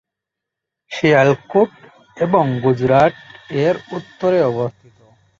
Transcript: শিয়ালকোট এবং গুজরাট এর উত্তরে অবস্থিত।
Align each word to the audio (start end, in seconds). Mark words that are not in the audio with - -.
শিয়ালকোট 0.91 1.71
এবং 2.17 2.43
গুজরাট 2.63 3.13
এর 3.65 3.75
উত্তরে 3.91 4.39
অবস্থিত। 4.43 4.97